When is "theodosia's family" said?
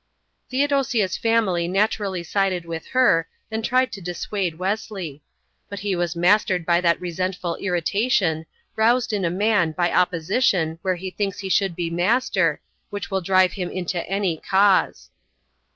0.49-1.67